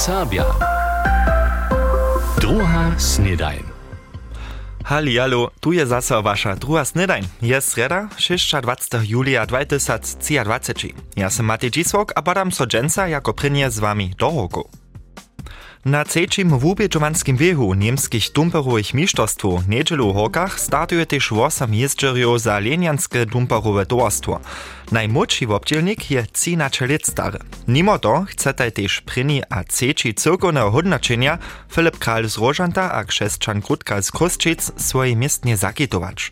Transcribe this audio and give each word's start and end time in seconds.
Serbia. 0.00 0.48
Druga 2.40 2.96
snedajn. 2.96 3.60
Hallo, 4.84 5.50
tu 5.60 5.72
je 5.76 5.86
zase 5.86 6.22
wasza 6.24 6.56
druga 6.56 6.84
snedajn. 6.84 7.28
Je 7.42 7.60
sreda, 7.60 8.08
26. 8.16 9.04
julia 9.04 9.46
2023. 9.46 10.92
Ja 11.16 11.30
sam 11.30 11.46
Matej 11.46 11.70
Dzisłok, 11.70 12.12
a 12.16 12.22
badam 12.22 12.52
so 12.52 12.66
dżęca 12.66 13.08
jako 13.08 13.32
prynie 13.34 13.70
z 13.70 13.78
wami 13.78 14.14
do 14.18 14.30
roku. 14.30 14.79
Na 15.84 16.04
trzecim 16.04 16.58
wubědžovanskim 16.58 17.36
wiehu 17.36 17.74
niemskich 17.74 18.32
dumperových 18.34 18.94
mistrzostw 18.94 19.44
niedzielu 19.68 20.12
Hokach 20.12 20.60
startuje 20.60 21.06
też 21.06 21.32
8 21.32 21.74
jeźdźerów 21.74 22.40
za 22.40 22.58
lenianskie 22.58 23.26
dumperowe 23.26 23.86
towarstwo. 23.86 24.40
Najmłodszy 24.92 25.46
wobdzielnik 25.46 26.10
je 26.10 26.26
13 26.32 26.86
lat 26.86 27.06
stary. 27.06 27.38
Mimo 27.68 27.98
to 27.98 28.24
chce 28.28 28.54
też 28.54 29.00
pryni 29.00 29.42
a 29.50 29.64
trzeci 29.64 30.14
cyrkowne 30.14 30.70
hodnoczenia 30.70 31.38
Filip 31.72 31.98
Kral 31.98 32.28
z 32.28 32.38
Rożanta 32.38 32.92
a 32.92 33.04
krzeszczan 33.04 33.62
Krutka 33.62 34.02
z 34.02 34.10
Krusczyc 34.10 34.72
swoje 34.76 35.16
miestnie 35.16 35.56
zakitować. 35.56 36.30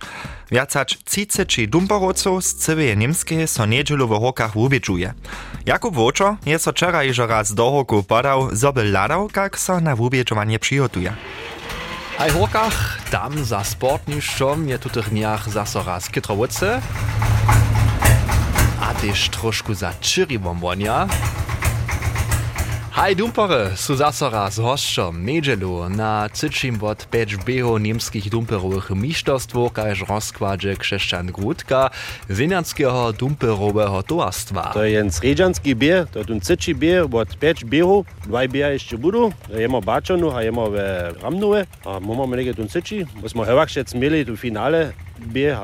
Wiacać 0.51 0.99
30 1.05 1.69
dumperowców 1.69 2.45
z 2.45 2.55
całej 2.55 2.97
niemskiej 2.97 3.49
so 3.49 3.67
niedzielu 3.67 4.09
w 4.09 4.11
Hokach 4.11 4.53
wubědżuje. 4.53 5.15
Jakub 5.67 5.95
Wočo 5.95 6.37
je 6.47 6.59
so 6.59 6.73
wczoraj 6.73 7.13
raz 7.29 7.55
do 7.55 7.71
hoku 7.71 8.03
podał, 8.03 8.49
zoby 8.57 8.85
ladał, 8.85 9.29
jak 9.43 9.59
so 9.59 9.81
na 9.81 9.97
wubědžovanie 9.97 10.59
przygotuje. 10.59 11.15
Aj 12.19 12.31
Hokach, 12.31 12.99
tam 13.11 13.45
za 13.45 13.65
sportniszczom 13.65 14.69
je 14.69 14.79
tutych 14.79 15.11
dniach 15.11 15.51
zaso 15.51 15.83
raz 15.83 16.11
kytrowice, 16.11 16.83
a 18.81 18.95
też 18.95 19.29
troszkę 19.29 19.75
za 19.75 19.95
czyriwom 20.01 20.61
wonia. 20.61 21.07
Hej 22.99 23.15
dumpere, 23.15 23.77
su 23.77 23.95
zaso 23.97 24.31
raz 24.31 24.59
hošćom 24.59 25.23
nedželu 25.25 25.89
na 25.89 26.29
cyčim 26.29 26.83
od 26.83 27.07
peć 27.11 27.37
beho 27.47 27.79
niemskich 27.79 28.31
dumperowych 28.31 28.91
mistrzostwów, 28.91 29.73
kaž 29.73 30.03
rozkładzie 30.09 30.77
krzeszczan 30.77 31.27
Grudka 31.27 31.91
zenianskeho 32.29 33.13
dumperového 33.13 34.03
towarstwa. 34.03 34.73
To 34.75 34.83
je 34.83 34.93
jen 34.93 35.11
sredžanski 35.11 35.75
bier, 35.75 36.07
to 36.11 36.19
je 36.19 36.25
ten 36.25 36.41
cyči 36.41 36.75
bier 36.75 37.07
od 37.13 37.37
peć 37.37 37.65
beho, 37.65 38.05
dvaj 38.27 38.49
bier 38.49 38.73
jeszcze 38.73 38.99
budu, 38.99 39.33
jemo 39.59 39.81
bačonu 39.81 40.35
a 40.35 40.43
jemo 40.43 40.69
ramnove, 41.23 41.67
a 41.85 42.01
momamo 42.01 42.37
nekaj 42.37 42.55
ten 42.55 42.69
cyči, 42.69 43.07
bo 43.23 43.29
smo 43.29 43.45
hevak 43.45 43.69
šec 43.71 43.95
mieli 43.95 44.27
tu 44.27 44.37
finale 44.37 44.93
bier, 45.19 45.57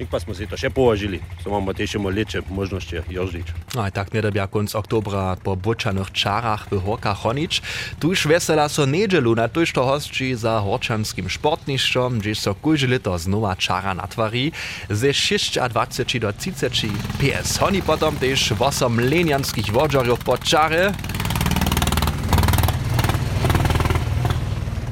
ik 0.00 0.08
pa 0.08 0.16
smo 0.20 0.34
si 0.34 0.48
to 0.48 0.56
še 0.56 0.70
považili, 0.72 1.20
so 1.42 1.52
imamo 1.52 1.74
też 1.74 1.94
imamo 1.94 2.10
lepše 2.10 2.40
možnosti 2.50 2.96
jeździć. 3.10 3.46
No 3.74 3.86
i 3.86 3.92
tak 3.92 4.12
nedobia 4.12 4.46
konc 4.46 4.74
oktobra 4.74 5.36
po 5.36 5.56
boczanych 5.56 6.12
czarach 6.12 6.66
w 6.70 6.84
Horka 6.84 7.14
Chonic. 7.14 7.60
Tuż 8.00 8.26
wesela 8.26 8.68
so 8.68 8.86
nedżelu 8.86 9.34
na 9.34 9.48
tuż 9.48 9.72
to 9.72 9.84
hostči 9.84 10.36
za 10.36 10.60
horčanskim 10.60 11.28
športnišćom, 11.28 12.18
gdzie 12.18 12.34
so 12.34 12.54
kujże 12.54 12.86
lito 12.86 13.18
znowa 13.18 13.56
czara 13.56 13.94
natwari. 13.94 14.52
Ze 14.90 15.12
26 15.12 16.18
do 16.18 16.32
30 16.32 16.88
PS. 17.18 17.58
Honi 17.58 17.82
potom 17.82 18.16
też 18.16 18.52
8 18.58 19.00
lenianskich 19.00 19.72
wodżarów 19.72 20.24
po 20.24 20.38
czary. 20.38 20.92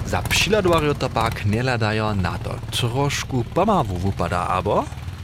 Za 0.06 0.22
přiladovario 0.22 0.94
to 0.94 1.08
pak 1.10 1.44
neladajo 1.44 2.14
na 2.14 2.38
to. 2.38 2.54
Trošku 2.70 3.44
pomavu 3.44 3.98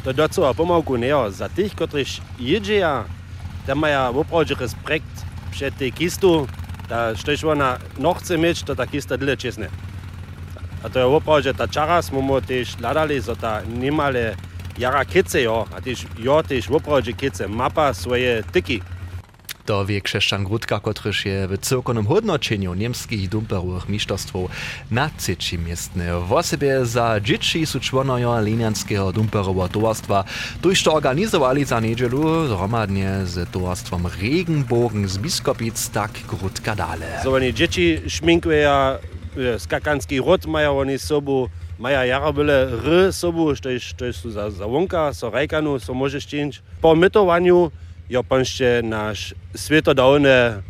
vypadá, 0.04 0.12
abo? 0.12 0.12
To 0.12 0.12
docela 0.12 0.54
pomalku 0.54 0.96
nie, 0.96 1.14
za 1.32 1.48
tých, 1.48 1.72
ktoríž 1.72 2.20
jedia, 2.38 3.04
tam 3.66 3.80
maja 3.80 4.10
opravdu 4.10 4.54
respekt 4.60 5.08
przed 5.50 5.74
tej 5.74 5.92
kistu, 5.92 6.46
da 6.88 7.16
štož 7.16 7.44
ona 7.44 7.78
no 7.98 8.14
chce 8.14 8.36
mieć, 8.36 8.62
to 8.62 8.74
ta 8.74 8.86
kista 8.86 9.16
dyle 9.16 9.36
česne. 9.36 9.70
A 10.84 10.88
to 10.88 10.98
je 10.98 11.04
opravdu, 11.04 11.52
ta 11.52 11.66
čara 11.66 12.02
smo 12.02 12.20
mu 12.20 12.40
tež 12.40 12.76
ladali, 12.80 13.20
za 13.20 13.34
ta 13.34 13.62
nemale 13.64 14.36
jara 14.76 15.04
kice, 15.04 15.42
jo, 15.42 15.64
a 15.72 15.80
tež 15.80 16.06
jo 16.18 16.42
tež 16.42 16.68
opravdu 16.68 17.16
kice, 17.16 17.48
mapa 17.48 17.94
svoje 17.94 18.42
tyki. 18.52 18.82
To 19.66 19.86
wie 19.86 20.00
krzeszczan 20.00 20.44
Grudka, 20.44 20.80
kotryż 20.80 21.24
je 21.24 21.48
w 21.48 21.58
cyrkonym 21.58 22.06
hodnoczeniu 22.06 22.74
niemskich 22.74 23.28
dumperowych 23.28 23.88
mistrzostwów 23.88 24.50
na 24.90 25.10
trzecim 25.18 25.64
miestne. 25.64 26.20
W 26.20 26.32
osobie 26.32 26.86
za 26.86 27.20
dzieci 27.20 27.66
są 27.66 27.80
członojo 27.80 28.40
lenianskiego 28.40 29.12
dumperowo 29.12 29.68
towarstwa, 29.68 30.24
tuż 30.62 30.82
to 30.82 30.94
organizowali 30.94 31.64
za 31.64 31.80
niedzielu 31.80 32.46
zgromadnie 32.46 33.10
z 33.24 33.50
towarstwom 33.50 34.06
Regenbogen 34.22 35.08
z 35.08 35.18
Biskopic, 35.18 35.90
tak 35.90 36.10
Grudka 36.28 36.76
dale. 36.76 37.20
So 37.22 37.32
oni 37.32 37.54
dzieci 37.54 38.00
szminkują, 38.06 38.70
skakanski 39.58 40.20
rot 40.20 40.46
mają 40.46 40.78
oni 40.78 40.98
sobą, 40.98 41.48
mają 41.78 42.06
jarabyle 42.06 42.66
ry 42.66 43.12
z 43.12 43.16
sobą, 43.16 43.54
to 43.62 43.70
jest, 43.70 43.96
to 43.96 44.04
jest 44.04 44.22
za, 44.22 44.50
za 44.50 44.66
łąka, 44.66 45.14
so 45.14 45.30
rajkanu, 45.30 45.80
so 45.80 45.94
może 45.94 46.20
ścięć. 46.20 46.62
Po 46.80 46.96
mytowaniu 46.96 47.70
jo 48.08 48.22
panšte 48.22 48.82
naš 48.84 49.32
svetodavne 49.54 50.62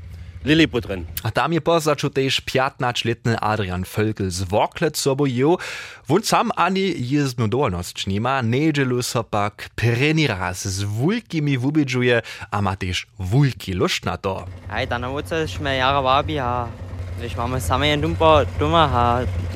Lilliputren. 0.45 1.09
A 1.25 1.33
tam 1.33 1.57
je 1.57 1.61
pozaču 1.65 2.13
tež 2.13 2.45
15-letny 2.45 3.41
Adrian 3.41 3.81
Völkel 3.89 4.29
z 4.29 4.45
Woklec 4.53 4.93
sobo 4.93 5.25
ju. 5.25 5.57
Wun 6.05 6.21
sam 6.21 6.53
ani 6.53 6.93
jezdnu 6.93 7.49
dolnosť 7.49 8.05
nima, 8.13 8.45
nedželu 8.45 9.01
so 9.01 9.25
pak 9.25 9.73
preni 9.73 10.29
raz 10.29 10.69
z 10.69 10.85
wulkimi 10.85 11.57
wubidžuje, 11.57 12.21
a 12.53 12.57
ma 12.61 12.77
tež 12.77 13.09
wulki 13.17 13.73
lušt 13.73 14.05
na 14.05 14.21
to. 14.21 14.45
Hej, 14.69 14.93
da 14.93 15.01
na 15.01 15.09
ulici 15.09 15.49
sme 15.49 15.81
jara 15.81 16.05
vabi, 16.05 16.37
a 16.37 16.69
když 17.17 17.41
máme 17.41 17.57
sami 17.57 17.89
jen 17.89 18.05
dumpa 18.05 18.45
doma, 18.61 18.85
a 18.93 19.03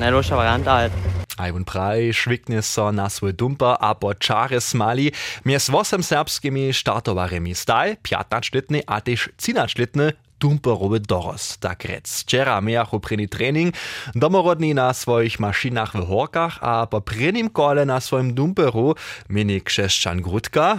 najloša 0.01 0.35
varianta. 0.35 0.89
Ajun 1.39 1.63
praj 1.63 2.11
švikne 2.11 2.59
so 2.59 2.91
na 2.91 3.07
svoj 3.07 3.31
dumper 3.31 3.79
a 3.79 3.95
po 3.95 4.11
čare 4.11 4.59
smali 4.59 5.07
mies 5.47 5.71
8 5.71 6.03
serbskimi 6.03 6.67
startowaremi 6.75 7.55
staj, 7.55 7.95
15-letny 8.03 8.83
a 8.83 8.99
tež 8.99 9.31
13-letny 9.39 10.11
dumperowy 10.39 10.99
doros. 10.99 11.55
Tak 11.59 11.85
rec. 11.85 12.07
Wczera 12.07 12.61
miachu 12.61 12.99
pryni 12.99 13.27
trening, 13.27 13.75
domorodni 14.15 14.75
na 14.75 14.93
swoich 14.93 15.39
maszynach 15.39 15.95
w 15.95 16.07
horkach, 16.07 16.59
a 16.61 16.87
po 16.87 17.01
prynim 17.01 17.49
kole 17.49 17.85
na 17.85 17.99
swoim 17.99 18.33
dumperu 18.33 18.95
mini 19.29 19.61
krzeszczan 19.61 20.21
Grudka. 20.21 20.77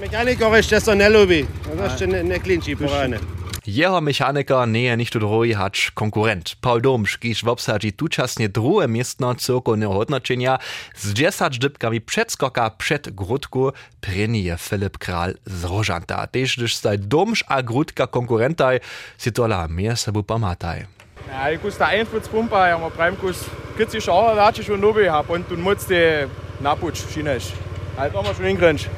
Mechanikor 0.00 0.56
jeszcze 0.56 0.80
so 0.80 0.94
nie 0.94 1.08
lubi, 1.08 1.46
to 1.76 1.84
jeszcze 1.84 2.06
nie, 2.06 2.24
nie 2.24 2.40
klinči 2.40 2.76
porane. 2.76 3.18
Jeho 3.64 3.96
mechaniker 4.04 4.68
nie 4.68 4.92
je 4.92 4.96
ništo 4.96 5.24
hač 5.56 5.88
konkurent. 5.96 6.60
Paul 6.60 6.84
Domš, 6.84 7.16
kiž 7.16 7.48
wobsadzi 7.48 7.96
tučasnie 7.96 8.52
drugie 8.52 8.84
miestno 8.84 9.32
cyrkowne 9.32 9.88
hodnoczenia 9.88 10.60
z 10.92 11.16
10 11.16 11.58
dybkami 11.58 12.00
przedskoka 12.00 12.70
przed 12.76 13.08
Grudku, 13.16 13.72
pryni 14.00 14.44
je 14.44 14.56
Filip 14.60 14.98
Kral 14.98 15.40
z 15.48 15.64
Rożanta. 15.64 16.26
Tež 16.28 16.60
gdyż 16.60 16.76
staj 16.76 16.98
Domš 17.08 17.44
a 17.48 17.64
Grudka 17.64 18.04
konkurentaj, 18.06 18.84
si 19.16 19.32
tola 19.32 19.64
mehr 19.68 19.96
sebu 19.96 20.20
pamataj. 20.22 20.84
Ja, 21.32 21.48
ich 21.48 21.60
kus 21.64 21.80
da 21.80 21.88
Einfutzpumper, 21.88 22.68
ja, 22.68 22.76
ma 22.76 22.92
pravim, 22.92 23.16
kus 23.16 23.48
kici 23.80 24.00
šala, 24.00 24.34
da 24.36 24.52
ćeš 24.52 24.68
u 24.68 24.76
nubi, 24.76 25.08
a 25.08 25.22
pon 25.24 25.40
tu 25.42 25.56
moc 25.56 25.80
te 25.80 26.28
napuč, 26.60 27.00
šineš. 27.14 27.73
Ale 27.96 28.10
to 28.10 28.22
masz 28.22 28.42
ingrenč. 28.42 28.90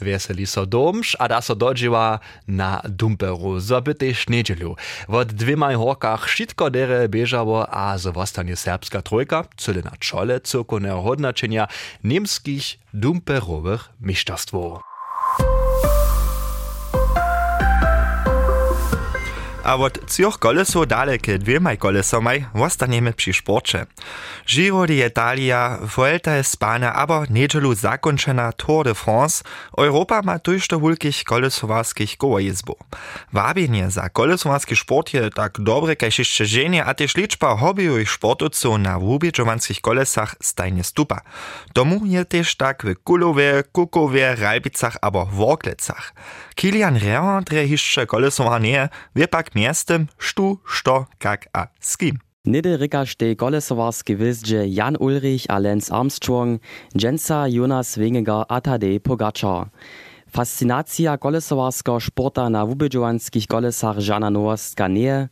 Weseli 0.00 0.46
so 0.46 0.64
domš, 0.64 1.16
a 1.20 1.28
da 1.28 1.40
so 1.44 1.52
dodžiwa 1.54 2.20
na 2.48 2.80
dumperu, 2.88 3.60
zoby 3.60 3.92
tež 3.92 4.32
nedželu. 4.32 4.76
Wot 5.08 5.28
dwymaj 5.36 5.76
horkach 5.76 6.24
šitko 6.24 6.72
dere 6.72 7.04
bežawo, 7.08 7.68
a 7.68 8.00
zo 8.00 8.16
wostanie 8.16 8.56
serbska 8.56 9.04
trojka, 9.04 9.44
cyle 9.56 9.84
na 9.84 9.92
czole 10.00 10.40
cyrkowneho 10.40 11.04
hodnoczenia 11.04 11.68
niemskich 12.04 12.80
dumperowych 12.96 13.92
mistrzostwów. 14.00 14.93
A 19.64 19.76
od 19.76 20.06
trzech 20.06 20.38
kolesów 20.38 20.86
dalekie 20.86 21.38
dwiemaj 21.38 21.78
kolesomaj 21.78 22.44
wostaniemy 22.54 23.12
przy 23.12 23.32
sporcie. 23.32 23.86
Giro 24.46 24.84
d'Italia, 24.86 25.78
Vuelta 25.96 26.30
Espana, 26.30 26.92
aber 26.92 27.30
niedzielu 27.30 27.74
zakończona 27.74 28.52
Tour 28.52 28.84
de 28.84 28.94
France, 28.94 29.44
Europa 29.78 30.22
ma 30.22 30.38
tuż 30.38 30.68
do 30.68 30.78
wulkich 30.78 31.24
kolesowarskich 31.24 32.16
kołojizbów. 32.16 32.76
Wabienie 33.32 33.90
za 33.90 34.08
kolesowarski 34.08 34.76
sport 34.76 35.14
je 35.14 35.30
tak 35.30 35.60
dobre 35.60 35.96
kaž 35.96 36.18
jeszcze 36.18 36.46
żenie, 36.46 36.84
a 36.84 36.94
też 36.94 37.16
liczba 37.16 37.56
hobbyowych 37.56 38.10
sportowców 38.10 38.78
na 38.78 38.98
wubieżowanskich 38.98 39.80
kolesach 39.80 40.36
stajnie 40.42 40.84
stupa. 40.84 41.20
Tomu 41.72 42.06
je 42.06 42.24
też 42.24 42.56
tak 42.56 42.82
w 42.86 42.94
Kulowie, 43.04 43.64
Kukowie, 43.72 44.36
Ralbicach, 44.36 44.96
aber 45.00 45.26
Worklecach. 45.26 46.12
Kilian 46.54 46.96
Reher 46.96 47.42
dre 47.44 47.66
jeszcze 47.66 48.06
kolesowanie, 48.06 48.88
wie 49.16 49.28
pak 49.28 49.54
miestem, 49.54 50.06
sztu, 50.18 50.58
što, 50.66 51.06
kak 51.18 51.46
a 51.52 51.66
z 51.80 51.96
kim. 51.96 52.18
Nede 52.44 52.76
rikaš 52.76 53.16
te 53.16 53.34
kolesovarske 53.34 54.14
vizđe 54.14 54.66
Jan 54.66 54.96
Ulrich 55.00 55.46
a 55.48 55.58
Lance 55.58 55.94
Armstrong, 55.94 56.60
Jensa 56.94 57.46
Jonas 57.48 57.96
Wingegar 57.98 58.44
a 58.48 58.60
Tadej 58.60 59.00
Pogačar. 59.00 59.66
Fascinacija 60.34 61.16
kolesovarskiego 61.16 62.00
sporta 62.00 62.48
na 62.48 62.66
wubydżowanskich 62.66 63.46
kolesach 63.46 63.98
żana 63.98 64.30
nowostka 64.30 64.88
nie. 64.88 65.28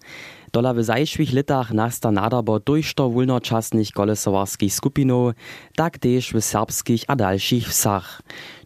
Dola 0.52 0.74
w 0.74 0.82
zajszwych 0.82 1.32
latach 1.32 1.72
nasta 1.72 2.10
nadabo 2.10 2.60
dojšto 2.60 3.10
wólnoczasnych 3.10 3.92
kolesowarskich 3.92 4.74
skupinów, 4.74 5.34
tak 5.76 5.98
też 5.98 6.32
w 6.32 6.40
serbskich 6.40 7.04
a 7.08 7.16
dalszych 7.16 7.68
wsach. 7.68 8.22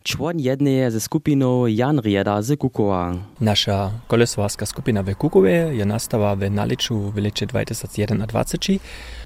Član 0.06 0.38
jedne 0.38 0.90
ze 0.90 1.00
skupinov 1.00 1.66
Jan 1.66 1.98
Rieda 1.98 2.38
z 2.42 2.56
Kukova. 2.56 3.14
Naša 3.42 3.90
kolesovárska 4.06 4.66
skupina 4.66 5.00
ve 5.00 5.14
Kukove 5.14 5.50
je 5.50 5.86
nastala 5.86 6.34
ve 6.34 6.50
Naliču 6.50 6.94
v 7.10 7.26
leče 7.26 7.46
2021. 7.46 8.78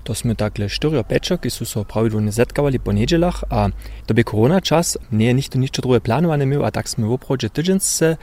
To 0.03 0.15
smo 0.15 0.35
takle 0.35 0.69
štirjo 0.69 1.03
pečo, 1.03 1.37
ki 1.37 1.51
so 1.51 1.65
se 1.65 1.85
pravidelno 1.85 2.33
zetkavali 2.33 2.79
po 2.79 2.93
nedeljah, 2.93 3.43
a 3.51 3.69
to 4.07 4.15
bi 4.15 4.25
korona 4.25 4.61
čas, 4.61 4.97
ne 5.11 5.27
je 5.27 5.35
nikto 5.35 5.59
nič 5.59 5.71
druge 5.71 6.01
planovane 6.01 6.49
imel, 6.49 6.65
a 6.65 6.71
tak 6.71 6.89
smo 6.89 7.09
v 7.09 7.13
obhodže 7.13 7.49
tedžen 7.53 7.81
se 7.81 8.17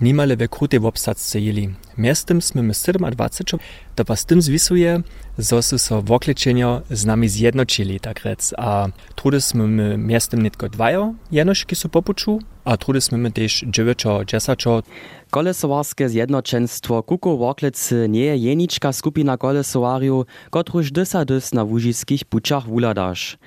nimale 0.00 0.36
we 0.36 0.48
krutej 0.48 0.80
wobsadzce 0.80 1.40
jeli. 1.40 1.70
Miestem 1.96 2.42
sme 2.42 2.62
my 2.62 2.74
27, 2.74 3.58
to 3.94 4.04
pa 4.04 4.16
z 4.16 4.24
tym 4.24 4.42
zwisuje, 4.42 5.02
zo 5.38 5.62
su 5.62 5.78
so 5.78 6.02
woklečenjo 6.02 6.82
z 6.90 7.06
nami 7.06 7.28
zjednočili, 7.28 8.00
tak 8.00 8.26
rec. 8.26 8.52
A 8.58 8.88
trudy 9.14 9.40
sme 9.40 9.66
my 9.66 9.96
miestem 9.96 10.42
netko 10.42 10.68
dvajo 10.68 11.14
jenoški 11.30 11.74
su 11.74 11.88
popuču, 11.88 12.40
a 12.64 12.76
trudy 12.76 13.00
sme 13.00 13.18
my 13.18 13.30
tež 13.30 13.64
dziewieczo, 13.66 14.24
dziesaczo. 14.24 14.82
Kolesowarskie 15.30 16.08
zjednoczeństwo 16.08 17.02
Kuko 17.02 17.36
Woklicy 17.36 18.06
nie 18.08 18.24
je 18.24 18.36
jeniczka 18.36 18.92
skupina 18.92 19.36
kolesowariów, 19.36 20.26
kotruż 20.50 20.92
dysadys 20.92 21.54
na 21.54 21.64
łużyskich 21.64 22.24
puczach 22.24 22.66
wuladasz. 22.66 23.38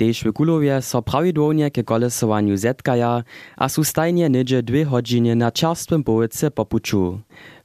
Tež 0.00 0.24
w 0.24 0.32
Kulowie 0.32 0.82
so 0.82 1.02
prawidłownie 1.02 1.70
ke 1.70 1.84
kolesowaniu 1.84 2.56
zetkaja, 2.56 3.22
a 3.56 3.68
su 3.68 3.84
stajnie 3.84 4.28
nydźe 4.28 4.62
dwie 4.62 4.86
godziny 4.86 5.36
na 5.36 5.52
czerstwym 5.52 6.04
połyce 6.04 6.50
popuczu. 6.50 7.20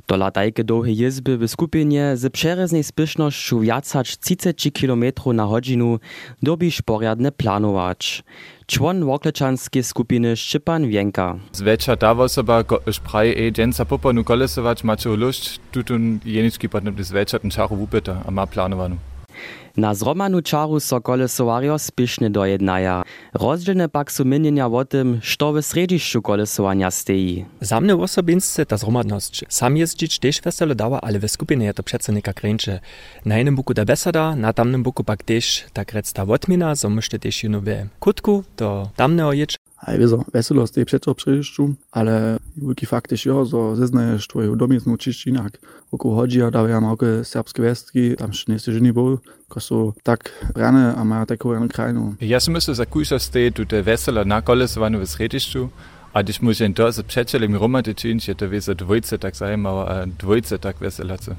Dola 0.07 0.31
tajke 0.31 0.63
długie 0.63 0.93
jezby 0.93 1.37
w 1.37 1.47
skupinie 1.47 2.17
z 2.17 2.33
przereznej 2.33 2.83
spiesznością 2.83 3.61
wiacać 3.61 4.17
30 4.17 4.71
km 4.71 5.03
na 5.33 5.47
godzinu 5.47 5.99
dobisz 6.43 6.81
poriadne 6.81 7.31
planować. 7.31 8.23
Człon 8.67 9.05
wokleczanskiej 9.05 9.83
skupiny 9.83 10.35
Szczypan 10.35 10.87
Wienka. 10.87 11.35
Zwečer 11.51 11.97
ta 11.97 12.11
osoba 12.11 12.63
spraj 12.91 13.47
e 13.47 13.51
dženca 13.51 13.85
poponu 13.85 14.23
kolesować 14.23 14.83
macie 14.83 15.09
lust, 15.09 15.59
tutun 15.71 16.19
jenički 16.25 16.69
potem 16.69 17.03
zwečer 17.03 17.39
ten 17.39 17.51
čaru 17.51 17.75
vupeta, 17.75 18.21
a 18.27 18.31
ma 18.31 18.47
planowanu. 18.47 19.14
Na 19.77 19.93
zromanu 19.93 20.41
čaru 20.41 20.79
so 20.79 21.01
kolesowario 21.01 21.77
spiešne 21.77 22.29
dojednaja. 22.29 23.03
Rozdzielne 23.33 23.87
pak 23.89 24.11
su 24.11 24.25
mienienia 24.25 24.67
o 24.67 24.85
tym, 24.85 25.19
što 25.21 25.51
w 25.53 25.61
središću 25.61 26.21
kolesowania 26.21 26.91
steji. 26.91 27.45
Za 27.61 27.79
mnie 27.81 27.95
ta 28.67 28.77
zromadność. 28.77 29.43
Sam 29.49 29.77
jeździć 29.77 30.19
też 30.19 30.41
weselo 30.41 30.75
dała, 30.75 31.01
ale 31.01 31.19
w 31.19 31.27
skupinie 31.31 31.65
je 31.65 31.73
to 31.73 31.83
przece 31.83 32.11
neka 32.11 32.33
kręcze. 32.33 32.79
Na 33.25 33.37
jednym 33.37 33.55
boku 33.55 33.73
da 33.73 33.85
besada, 33.85 34.35
na 34.35 34.53
tamnym 34.53 34.83
boku 34.83 35.03
pak 35.03 35.23
też 35.23 35.65
tak 35.73 35.93
rec 35.93 36.13
ta 36.13 36.25
wotmina, 36.25 36.75
so 36.75 36.89
myšte 36.89 37.19
też 37.19 37.43
jeno 37.43 37.61
w 37.61 37.67
kutku, 37.99 38.43
to 38.55 38.89
tamne 38.95 39.27
ojecz. 39.27 39.55
Aj 39.85 39.97
wieso, 39.99 40.25
weselost 40.33 40.77
je 40.77 40.85
přeco 40.85 41.15
przyjściu, 41.15 41.73
ale 41.91 42.37
wielki 42.57 42.85
fakt 42.85 43.11
jest 43.11 43.25
jo, 43.25 43.45
że 43.45 43.75
zeznajesz 43.75 44.27
twoją 44.27 44.57
domiecną 44.57 44.97
czyścinak. 44.97 45.57
Około 45.91 46.15
chodzi, 46.15 46.41
a 46.41 46.51
dawają 46.51 46.81
małe 46.81 47.23
serbskie 47.23 47.61
westki, 47.61 48.15
tam 48.15 48.31
nie 48.47 48.53
jest 48.53 48.65
żadny 48.65 48.93
był, 48.93 49.19
ko 49.49 49.59
są 49.59 49.93
tak 50.03 50.45
rane, 50.55 50.95
a 50.95 51.05
mają 51.05 51.25
taką 51.25 51.51
jedną 51.51 51.67
krajną. 51.69 52.15
Ja 52.21 52.39
si 52.39 52.51
myślę, 52.51 52.75
że 52.75 52.85
kujša 52.85 53.19
ste 53.19 53.51
tute 53.51 53.83
veselo 53.83 54.25
na 54.25 54.41
kolesovanju 54.41 54.99
v 54.99 55.05
središću, 55.05 55.69
a 56.13 56.23
když 56.23 56.39
môžem 56.41 56.73
to 56.73 56.87
s 56.87 57.03
přečelem 57.03 57.55
romady 57.55 57.93
činč, 57.93 58.27
je 58.27 58.35
to 58.35 58.49
wiese 58.49 58.73
dvojce 58.75 59.17
tak 59.17 59.35
zajímavé 59.35 59.83
a 59.85 59.95
dvojce 60.07 60.57
tak 60.57 60.81
veselace. 60.81 61.35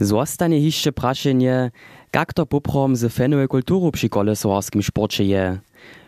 Zostanie 0.00 0.58
hišće 0.58 0.92
prašenje, 0.92 1.70
kak 2.10 2.32
to 2.32 2.46
poprom 2.46 2.96
z 2.96 3.08
fenuje 3.08 3.46
kulturu 3.48 3.90
przy 3.90 4.08
kolesowarskim 4.08 4.82
sporcie 4.82 5.28
je. 5.28 5.60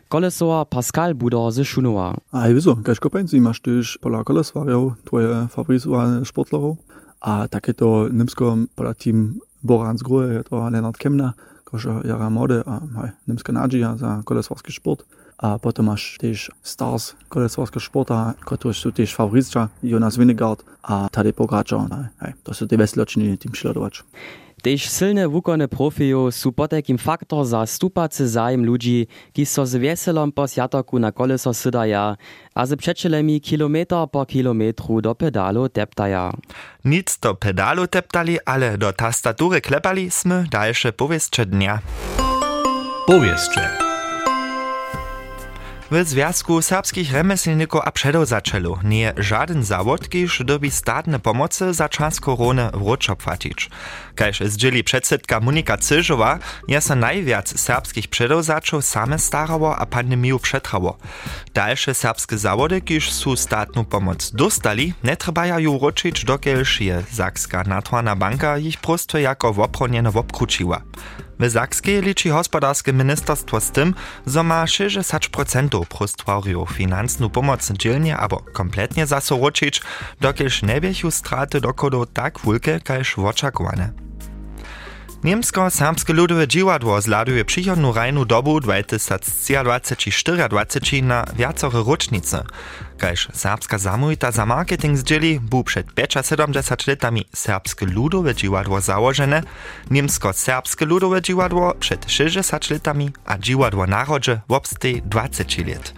Kolesor 0.09 0.67
Pascal 0.67 1.15
Budor 1.15 1.53
se 1.53 1.65
Schunoa. 1.65 2.15
Ah, 2.31 2.47
wieso, 2.49 2.77
gleich 2.77 3.01
Sie, 3.27 3.39
immer 3.39 3.55
stöch, 3.55 3.99
Pola 4.01 4.23
Koles 4.23 4.55
war 4.55 4.69
ja, 4.69 4.97
tue 5.05 5.49
Fabrice 5.49 5.91
war 5.91 6.25
Sportler, 6.25 6.77
a 7.21 7.49
taketo 7.49 8.09
Nimsko, 8.09 8.67
Pola 8.77 8.95
Team 8.95 9.41
Borans 9.63 10.05
Gruhe, 10.05 10.45
to 10.45 10.69
Lennart 10.69 10.99
Kemner, 11.01 11.35
Koscher 11.65 12.07
Jara 12.07 12.31
nimsko 12.31 12.63
a 12.67 13.13
Nimskanadji, 13.27 13.83
a 13.85 14.23
Kolesors 14.25 14.63
gesport. 14.63 15.05
A 15.39 15.59
potem 15.59 15.87
masz 15.87 16.17
też 16.21 16.51
stars 16.63 17.15
koleswarskiego 17.29 17.81
sporta, 17.81 18.35
którzy 18.41 18.81
są 18.81 18.93
też 18.93 19.15
faworyzca, 19.15 19.69
Jonas 19.83 20.17
Winnegard, 20.17 20.65
a 20.83 21.09
Tadej 21.13 21.33
Pogacar. 21.33 21.81
Hej, 22.21 22.33
to 22.43 22.55
są 22.55 22.69
te 22.69 22.77
weseločiny 22.77 23.39
tym 23.39 23.55
śladować. 23.55 24.05
Tež 24.63 24.89
silne 24.91 25.29
wukone 25.29 25.69
profiju 25.69 26.31
su 26.33 26.53
potekim 26.53 26.99
faktor 26.99 27.47
za 27.47 27.67
stupacy 27.67 28.29
zajem 28.29 28.65
ludzi, 28.65 29.07
ki 29.33 29.47
so 29.47 29.67
z 29.67 29.77
weselom 29.77 30.33
po 30.33 30.49
sjatoku 30.49 30.99
na 30.99 31.13
koleso 31.13 31.55
sydaja, 31.55 32.17
a 32.55 32.67
z 32.67 32.77
przeczelemi 32.77 33.41
kilometr 33.41 33.95
po 34.11 34.27
kilometru 34.27 35.01
do 35.01 35.15
pedalu 35.15 35.69
teptaja. 35.69 36.33
Nic 36.85 37.19
do 37.19 37.35
pedalu 37.35 37.87
teptali, 37.87 38.39
ale 38.45 38.79
do 38.79 38.93
tastatury 38.93 39.61
klepali 39.61 40.11
sme 40.11 40.47
dalsze 40.51 40.93
powiestrze 40.93 41.47
dnia. 41.47 41.79
Powiestrze. 43.07 43.86
W 45.91 46.05
Związku 46.09 46.63
Serbskich 46.63 47.13
Remeselników 47.13 47.81
a 47.85 47.91
Przedowzaczelu 47.91 48.79
nie 48.85 49.13
żaden 49.17 49.65
zawod, 49.65 50.09
kiż 50.09 50.43
dobi 50.45 50.71
statne 50.71 51.21
pomocy 51.21 51.75
za 51.75 51.89
czas 51.89 52.21
korony 52.21 52.71
wróczo 52.75 53.17
płacić. 53.17 53.71
Kajż 54.15 54.41
zdzieli 54.41 54.85
przedsedka 54.85 55.41
Monika 55.41 55.77
Cyżowa, 55.77 56.39
jest 56.69 56.91
najwiac 56.91 57.61
serbskich 57.61 58.09
przedowzaczów 58.09 58.85
same 58.85 59.19
starało 59.19 59.77
a 59.77 59.87
pandemiu 59.87 60.39
przetrało. 60.39 60.99
Dalsze 61.55 61.95
serbskie 61.95 62.39
zawody, 62.39 62.81
kiż 62.81 63.13
su 63.13 63.37
statną 63.37 63.85
pomoc 63.85 64.31
dostali, 64.31 64.95
nie 65.05 65.17
trzebają 65.17 65.59
ju 65.59 65.79
wrócić 65.79 66.25
dokielż 66.25 66.81
je 66.81 67.03
Zakska 67.13 67.63
Naturalna 67.63 68.17
Banka 68.17 68.59
ich 68.59 68.81
prosto 68.81 69.19
jako 69.19 69.53
wopronieno 69.53 70.13
wopkruciła. 70.13 70.83
W 71.39 71.51
Zakskiej 71.51 72.03
liczy 72.03 72.29
gospodarskie 72.29 72.93
ministerstwo 72.93 73.61
z 73.61 73.71
tym, 73.71 73.95
że 74.27 74.43
ma 74.43 74.65
60% 74.65 75.87
prostwariów 75.87 76.71
finansną 76.71 77.31
pomoc 77.31 77.73
dzielnie 77.73 78.17
albo 78.17 78.37
kompletnie 78.53 79.07
zasoroczyć, 79.07 79.83
dokież 80.21 80.63
nie 80.63 80.81
straty 81.11 81.61
dokodu 81.61 82.07
tak 82.07 82.39
wielkie, 82.47 82.81
kajż 82.81 83.19
oczekiwane. 83.19 83.93
Niemsko-serbskie 85.27 86.13
ludowe 86.13 86.49
dziwadło 86.49 87.01
zladuje 87.01 87.45
przychodną 87.45 87.93
rajnu 87.93 88.25
dobu 88.25 88.59
2023-2024 88.59 91.03
na 91.03 91.25
wiacore 91.37 91.83
rocznice. 91.87 92.45
Kajż 92.99 93.29
serbska 93.33 93.79
zamójta 93.79 94.31
za 94.31 94.47
marketing 94.47 94.99
zdzieli 94.99 95.41
był 95.41 95.65
przed 95.65 95.87
75 95.87 96.87
latami 96.87 97.27
serbskie 97.35 97.87
ludowe 97.87 98.35
dziwadło 98.35 98.81
założone, 98.81 99.43
niemsko-serbskie 99.91 100.87
ludowe 100.87 101.23
dziwadło 101.23 101.75
przed 101.75 102.11
60 102.11 102.71
latami, 102.71 103.11
a 103.25 103.39
dziwadło 103.39 103.87
narodzie 103.87 104.41
w 104.49 104.53
obstej 104.53 105.03
20 105.03 105.45
lat. 105.67 105.95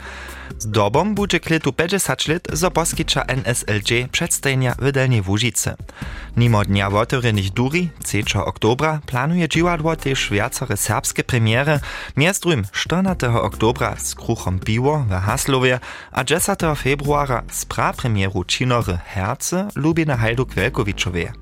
Z 0.58 0.70
dobą 0.70 1.14
będzie 1.14 1.40
kletu 1.40 1.72
50 1.72 2.28
lat 2.28 2.42
zo 2.52 2.70
poskicza 2.70 3.22
NSLG 3.22 4.08
przedstawienia 4.12 4.74
w 4.78 4.92
Delnej 4.92 5.22
Łużycy. 5.28 5.74
Mimo 6.36 6.64
dnia 6.64 6.88
otvorenych 6.88 7.50
duri, 7.50 7.90
3. 8.04 8.22
oktobra, 8.44 9.00
planuje 9.06 9.48
dziwadło 9.48 9.96
też 9.96 10.30
wiacore 10.30 10.76
serbskie 10.76 11.24
premiery, 11.24 11.80
między 12.16 12.40
14. 12.72 13.30
oktobra 13.30 13.96
z 13.96 14.14
kruchom 14.14 14.58
piwo 14.58 15.04
w 15.08 15.10
Haslowie, 15.10 15.80
a 16.12 16.24
10. 16.24 16.58
februara 16.76 17.42
z 17.52 17.64
prapremieru 17.64 18.44
činory 18.44 18.98
Herce 19.04 19.68
Lubina 19.74 20.16
Hajduk 20.16 20.54
Welkowiczowie. 20.54 21.32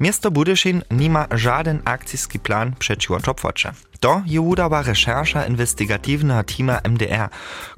Miasto 0.00 0.30
Budyszin 0.30 0.82
nima 0.90 1.26
żaden 1.30 1.82
akcijski 1.84 2.38
plan 2.38 2.72
przeciwko 2.78 3.20
czopwocze. 3.20 3.72
To 4.00 4.22
je 4.26 4.40
udała 4.40 4.82
rechercha 4.82 5.46
investigatywnego 5.46 6.44
teama 6.44 6.80
MDR. 6.84 7.28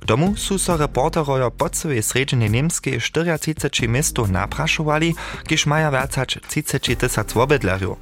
K 0.00 0.06
tomu 0.06 0.36
su 0.36 0.58
so 0.58 0.76
reporterojo 0.76 1.50
po 1.50 1.68
całej 1.68 2.02
sredźnej 2.02 2.50
niemskiej 2.50 3.00
34 3.00 3.88
miasto 3.88 4.26
napraszowali, 4.26 5.14
kiż 5.48 5.66
maja 5.66 5.90
wracać 5.90 6.38
30 6.48 6.96
tysac 6.96 7.36
obydlerów. 7.36 7.98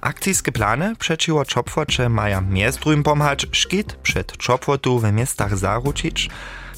Akcijskie 0.00 0.52
plany 0.52 0.96
przeciwko 0.96 1.44
czopwocze 1.44 2.08
maja 2.08 2.40
miastrum 2.40 3.02
pomhać 3.02 3.46
szkit 3.52 3.92
przed 3.92 4.36
czopwotu 4.36 4.98
w 4.98 5.12
miastach 5.12 5.58
zaručić, 5.58 6.30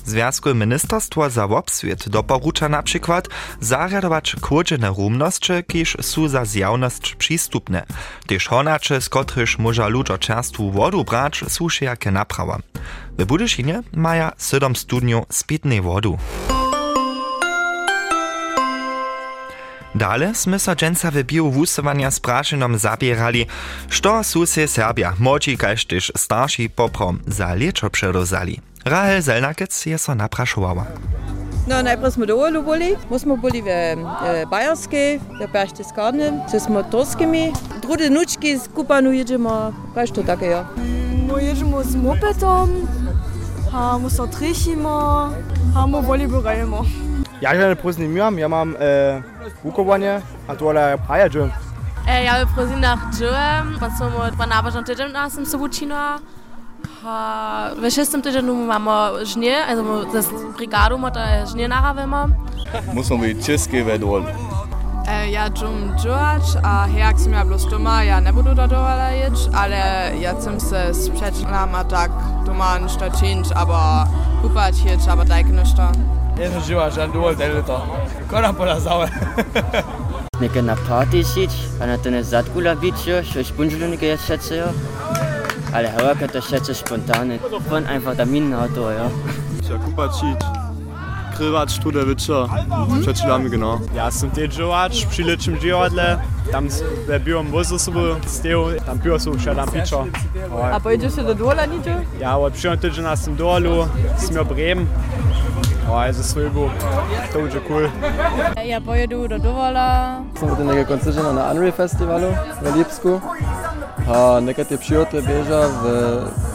Związkowe 0.06 0.54
Ministerstwo 0.54 1.30
za 1.30 1.47
Wobswiet 1.47 2.09
doporucza 2.09 2.68
na 2.68 2.82
przykład 2.82 3.28
zarjadować 3.61 4.37
kłodzene 4.40 4.88
rumnosće, 4.88 5.62
kiż 5.62 5.97
su 6.00 6.28
za 6.28 6.44
zjawność 6.44 7.14
przystupne. 7.14 7.87
Też 8.26 8.49
honacze, 8.49 9.00
z 9.00 9.09
kotryż 9.09 9.59
może 9.59 9.88
ludzo 9.88 10.18
czerstwu 10.18 10.71
wodu 10.71 11.04
brać, 11.04 11.44
su 11.49 11.71
šijakie 11.71 12.11
naprawa. 12.11 12.59
W 13.18 13.25
Budyszynie 13.25 13.82
maja 13.92 14.32
7 14.38 14.76
studniów 14.76 15.25
z 15.30 15.44
pitnej 15.44 15.80
wodu. 15.80 16.18
Dale 19.94 20.32
sme 20.35 20.56
so 20.59 20.73
dženca 20.73 21.11
w 21.11 21.23
biu 21.23 21.50
wusovania 21.50 22.11
spraszenom 22.11 22.78
zabierali, 22.78 23.47
što 23.88 24.25
su 24.25 24.47
se 24.47 24.68
Serbia, 24.68 25.12
młodzi 25.18 25.56
kaž 25.56 25.85
tyž 25.85 26.11
starši 26.16 26.68
poprom 26.68 27.21
za 27.26 27.52
liečo 27.52 27.90
předozali. 27.90 28.71
Rahel 28.84 29.22
Zelnakec 29.22 29.86
je 29.86 29.98
so 29.98 30.14
naprašovala. 30.14 30.86
No, 31.66 31.82
najprej 31.82 32.10
smo 32.10 32.26
dovolj 32.26 32.58
boli, 32.66 32.96
mo 33.10 33.18
smo 33.18 33.36
boli 33.36 33.62
v 33.62 33.68
e, 33.70 33.94
Bajerskej, 34.50 35.22
v 35.38 35.46
Berchtesgaden, 35.52 36.42
co 36.50 36.60
smo 36.60 36.82
Torskimi. 36.82 37.52
Druge 37.82 38.10
nučki 38.10 38.58
skupanu 38.58 39.12
jedziemy, 39.12 39.70
kaž 39.94 40.10
to 40.10 40.22
takie 40.22 40.46
ja. 40.46 40.66
Mo 41.30 41.38
jedziemy 41.38 41.84
z 41.84 41.94
mopetom, 41.94 42.90
a 43.72 43.98
mo 43.98 44.10
so 44.10 44.26
trichimo, 44.26 45.30
a 45.76 45.86
mo 45.86 46.00
voli 46.02 46.26
borajemo. 46.26 46.82
Ja 47.40 47.54
želim 47.54 47.76
poznim, 47.78 48.16
ja 48.16 48.48
mam 48.48 48.74
e, 48.74 49.22
vukovanje, 49.62 50.20
a 50.48 50.54
to 50.54 50.72
je 50.72 50.98
prajađe. 51.06 51.46
E, 52.08 52.24
ja 52.24 52.44
bih 52.44 52.54
prozinah 52.54 52.98
džujem, 53.14 53.78
pa 53.80 53.90
smo 53.90 54.10
pa 54.38 54.46
nabažan 54.46 54.84
tydzień 54.84 55.12
na 55.12 55.30
sam 55.30 55.46
sobučino. 55.46 56.18
Pa 57.02 57.71
v 57.82 57.90
šestem 57.90 58.23
żnie, 59.23 59.66
also 59.66 60.04
das 60.12 60.26
brigadu 60.56 60.99
ma 60.99 61.11
da 61.11 61.47
żnie 61.47 61.68
narawimy. 61.68 62.16
Musimy 62.94 63.18
być 63.35 63.47
czeskie 63.47 63.85
według. 63.85 64.25
E, 65.09 65.30
ja 65.30 65.50
dżum 65.50 65.97
dżuać, 65.97 66.42
a 66.62 66.87
jak 66.88 67.21
som 67.21 67.32
ja 67.32 67.44
bloß 67.44 67.71
doma, 67.71 68.04
ja 68.04 68.21
ne 68.21 68.32
budu 68.32 68.54
da 68.54 68.68
dola 68.68 69.11
jeć, 69.11 69.35
ale 69.54 70.12
ja 70.21 70.35
chcem 70.35 70.61
se 70.61 70.94
sprzeć 70.94 71.42
nama 71.42 71.85
tak 71.85 72.11
doma 72.47 72.78
ništa 72.78 73.11
činč, 73.11 73.49
aber 73.54 74.06
kupać 74.42 74.85
jeć, 74.85 75.09
aber 75.09 75.26
dajk 75.26 75.47
ništa. 75.47 75.92
Jedno 76.38 76.61
džuvač, 76.61 76.99
a 76.99 77.06
dovolj 77.06 77.37
delito. 77.37 77.87
Kona 78.30 78.52
pola 78.52 78.80
zave. 78.80 79.09
Neke 80.40 80.62
na 80.62 80.76
party 80.88 81.18
iść, 81.18 81.59
a 81.80 81.87
na 81.87 81.99
ten 81.99 82.25
zadkula 82.25 82.75
bić 82.75 83.06
jo, 83.06 83.23
što 83.25 83.44
spunžilo 83.44 83.88
neke 83.88 84.06
ja 84.06 84.16
schätze 85.72 85.82
jo. 85.82 85.88
Ale 85.98 86.14
chyba 86.14 86.32
to 86.32 86.42
schätze 86.42 86.74
spontane. 86.74 87.38
Von 87.68 87.86
einfach 87.86 88.16
da 88.16 88.24
min 88.24 88.54
Auto, 88.54 88.90
ja. 88.90 89.08
Ja, 89.70 89.78
kupać 89.78 90.12
iść. 90.12 90.46
Krywać 91.36 91.78
tu 91.78 91.92
der 91.92 92.06
Witscher. 92.06 92.46
Przed 93.00 93.18
chwilami 93.18 93.50
genau. 93.50 93.80
Ja 93.94 94.10
sam 94.10 94.30
te 94.30 94.48
džuvač, 94.48 95.06
přilečím 95.06 95.56
dživadle, 95.58 96.22
tam 96.52 96.68
ve 97.06 97.18
biom 97.18 97.46
vozu 97.50 97.78
sobu 97.78 98.00
stěju, 98.26 98.66
tam 98.86 98.98
pivo 98.98 99.18
jsou 99.18 99.36
všadam 99.36 99.68
pičo. 99.68 100.06
A 100.72 100.80
pojedziesz 100.80 101.14
się 101.14 101.22
do 101.22 101.34
Dwola 101.34 101.66
nidzie? 101.66 101.96
Ja, 102.20 102.38
od 102.38 102.54
przyjom 102.54 102.78
tydzień 102.78 103.04
na 103.04 103.16
tym 103.16 103.36
dolu, 103.36 103.88
smo 104.18 104.44
Bremen. 104.44 104.86
O, 105.90 106.00
also 106.00 106.22
svoj 106.22 106.50
bo, 106.50 106.70
to 107.32 107.38
bude 107.40 107.60
cool. 107.68 107.90
Ja 108.64 108.80
pojedu 108.80 109.28
do 109.28 109.38
Dovola. 109.38 110.20
Som 110.40 110.48
bude 110.48 110.64
nekaj 110.64 110.84
koncertov 110.84 111.34
na 111.34 111.50
Unreal 111.50 111.72
Festivalu 111.72 112.30
v 112.62 112.76
Lipsku. 112.76 113.20
A 114.09 114.40
nekatere 114.40 114.78
przyjoty 114.78 115.23
bieža 115.23 115.68
v 115.68 115.82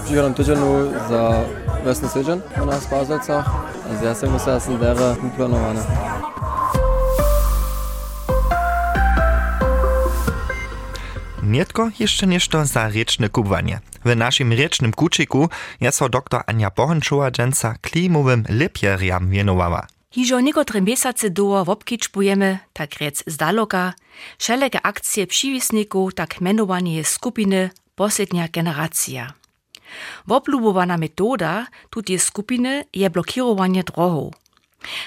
przychodnom 0.05 0.33
tydzieniu 0.33 0.91
za 1.09 1.43
vesny 1.83 2.09
tydzień 2.09 2.41
u 2.63 2.65
nas 2.65 2.85
w 2.85 2.89
Bazelcach. 2.89 3.45
Also 3.89 4.05
ja 4.05 4.15
sam 4.15 4.29
musia 4.31 4.59
sam 4.59 4.77
dera 4.77 5.15
uplanowane. 5.27 5.81
Nietko 11.43 11.89
jeszcze 11.99 12.27
nieszto 12.27 12.65
za 12.65 12.89
rieczne 12.89 13.29
kubwanie. 13.29 13.79
W 14.05 14.15
naszym 14.15 14.53
riecznym 14.53 14.93
kuczyku 14.93 15.49
jest 15.81 16.07
dr 16.09 16.41
Ania 16.45 16.71
Bohenschowa 16.71 17.31
dżęca 17.31 17.75
klimowym 17.81 18.43
lepieriam 18.49 19.29
wienowała. 19.29 19.87
Hižo 20.09 20.39
niekotre 20.39 20.81
mjesace 20.81 21.29
doło 21.29 21.65
wobkičpujemy, 21.65 22.59
tak 22.73 22.95
rec 23.01 23.23
z 23.27 23.37
daloka, 23.37 23.93
wszelkie 24.37 24.81
akcje 24.81 25.27
przywisników, 25.27 26.13
tak 26.13 26.41
menowanie 26.41 27.03
skupiny 27.03 27.69
poslednia 27.95 28.47
generacja. 28.47 29.33
Woblubowana 30.27 30.97
metoda 30.97 31.67
tutie 31.89 32.19
skupiny 32.19 32.85
je 32.93 33.09
blokirowanie 33.09 33.83
drohów. 33.83 34.33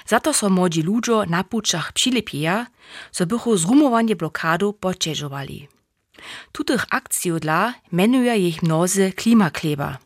Za 0.07 0.21
to 0.21 0.35
so 0.35 0.51
młodzi 0.51 0.83
ludzie 0.83 1.27
na 1.29 1.45
puczach 1.45 1.93
přilepieja, 1.93 2.67
so 3.13 3.27
bychu 3.27 3.57
zrumowanie 3.57 4.17
blokadu 4.17 4.73
pocieżowali. 4.73 5.69
Tutych 6.53 6.85
akcji 6.91 7.33
dla 7.41 7.75
menuje 7.93 8.37
ich 8.37 8.63
mnozy 8.63 9.13
klimakleber, 9.13 9.99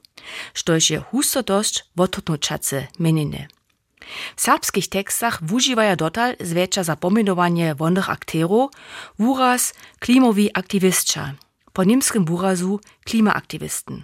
štož 0.55 0.91
je 0.91 1.03
wotutnučace 1.97 2.87
meniny. 2.99 3.49
W 4.37 4.41
serbskich 4.41 4.89
tekstach 4.89 5.39
wużywają 5.43 5.97
dotal 5.97 6.37
zwecza 6.41 6.83
za 6.85 6.97
pominowanie 6.97 7.75
wonnych 7.75 8.11
akterów 8.11 8.71
wuraz 9.19 9.75
klimowi 9.99 10.51
aktywistka, 10.55 11.33
po 11.73 11.85
niemskim 11.85 12.25
wurazu 12.25 12.81
klimaaktywistin. 13.05 14.03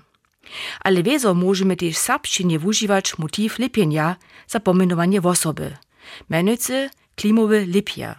Ale 0.80 1.02
wezo 1.02 1.34
możemy 1.34 1.76
też 1.76 1.94
w 1.94 1.98
serbszczynie 1.98 2.58
wużywać 2.58 3.18
motyw 3.18 3.58
lepienia 3.58 4.16
za 4.46 4.60
pominowanie 4.60 5.22
osoby, 5.22 5.76
mianowicie 6.30 6.90
klimowy 7.16 7.66
lepier. 7.66 8.16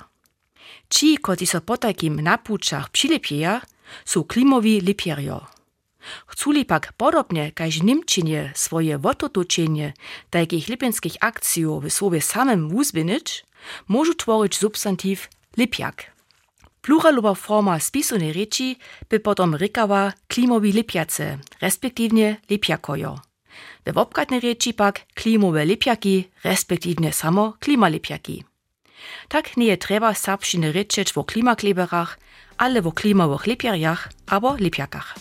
Ci, 0.90 1.18
którzy 1.18 1.46
so 1.46 1.62
po 1.62 1.78
takim 1.78 2.22
napuczach 2.22 2.90
přilepieja, 2.90 3.62
są 4.06 4.24
klimowi 4.24 4.82
lepierio. 4.82 5.61
Chculi 6.28 6.66
pak 6.66 6.94
podobnie 6.94 7.52
kaž 7.52 7.80
w 7.80 7.84
Niemčinie 7.84 8.52
swoje 8.56 8.98
wototoczenie 8.98 9.94
takich 10.30 10.70
lepienskich 10.70 11.16
akcji 11.20 11.66
w 11.66 11.90
słowie 11.90 12.22
samym 12.22 12.76
uzwinić, 12.76 13.46
może 13.88 14.16
tworzyć 14.16 14.58
substantiv 14.58 15.30
lepiak. 15.58 16.12
Pluralowa 16.82 17.36
forma 17.36 17.80
spisane 17.80 18.34
reči 18.34 18.78
by 19.10 19.20
potom 19.20 19.56
rykała 19.56 20.14
klimowi 20.28 20.74
lepiace, 20.74 21.38
respektywnie 21.62 22.38
lepiakojo. 22.50 23.20
We 23.86 23.94
wopkatne 23.94 24.40
reči 24.40 24.74
pak 24.74 25.06
klimowe 25.14 25.66
lepiaki, 25.66 26.30
respektywnie 26.44 27.14
samo 27.14 27.54
klimalepiaki. 27.60 28.44
Tak 29.28 29.58
nie 29.58 29.68
je 29.68 29.78
treba 29.78 30.14
serbščiny 30.14 30.72
rečeć 30.72 31.14
wo 31.14 31.24
klimakleberach, 31.24 32.20
ale 32.62 32.82
wo 32.82 32.92
klimawych 32.92 33.48
lepiarjach, 33.48 34.10
abo 34.28 34.56
lepiakach. 34.60 35.16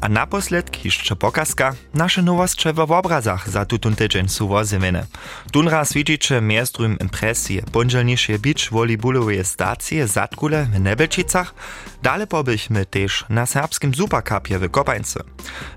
A 0.00 0.08
naposled 0.08 0.84
jeszcze 0.84 1.16
pokazka, 1.16 1.74
nasze 1.94 2.22
nowości 2.22 2.72
w 2.72 2.78
obrazach 2.78 3.50
za 3.50 3.64
tutun 3.64 3.96
tydzień 3.96 4.28
są 4.28 4.48
wozywene. 4.48 5.06
Tun 5.52 5.68
raz 5.68 5.92
widzicie 5.92 6.40
miestrum 6.40 6.98
impresje, 6.98 7.62
pondzielniejsze 7.62 8.38
beach 8.38 8.70
volleyballowe 8.70 9.44
stacje 9.44 10.08
zatkule 10.08 10.64
w 10.64 10.80
Nebelčicach, 10.80 11.54
dale 12.02 12.26
pobyśmy 12.26 12.86
też 12.86 13.24
na 13.28 13.46
serbskim 13.46 13.94
supercupie 13.94 14.58
w 14.58 14.70
Kopańce. 14.70 15.20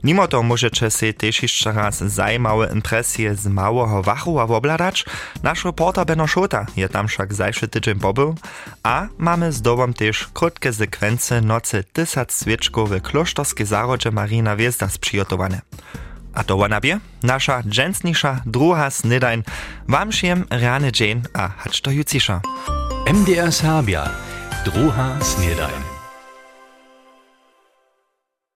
Mimo 0.04 0.28
to 0.28 0.44
możecie 0.44 0.92
się 0.92 1.14
też 1.14 1.42
jeszcze 1.42 1.72
raz 1.72 1.98
zajmowe 1.98 2.70
impresje 2.74 3.36
z 3.36 3.48
małego 3.48 4.04
Wachowa 4.04 4.44
obladać, 4.44 5.06
nasz 5.44 5.66
reporter 5.66 6.06
Beno 6.06 6.28
Szota 6.28 6.66
je 6.78 6.90
tam 6.90 7.08
wszak 7.08 7.34
zajszy 7.34 7.68
tydzień 7.68 8.00
pobył, 8.00 8.36
a 8.84 9.08
mamy 9.18 9.52
z 9.52 9.62
dobą 9.62 9.94
też 9.94 10.28
krótkie 10.34 10.74
sekwencje 10.74 11.09
nocy 11.42 11.84
tysac 11.94 12.42
świeczków 12.42 12.89
w 12.89 13.01
klosztorskie 13.01 13.66
zarodzie 13.66 14.12
Marina 14.12 14.56
Wiezda 14.56 14.89
sprzygotowane. 14.89 15.62
A 16.34 16.44
to 16.44 16.58
wanabie, 16.58 17.00
nasza 17.24 17.63
dżęsnisza 17.63 18.42
druga 18.46 18.89
snydajn. 18.89 19.44
Wam 19.88 20.12
siem 20.12 20.46
rany 20.50 20.92
dzień, 20.92 21.22
a 21.34 21.48
hacz 21.48 21.82
to 21.82 21.92
jucisza. 21.92 22.42
MDR 23.13 23.51
Serbia, 23.51 24.10
druga 24.66 25.18
snydajn. 25.22 25.99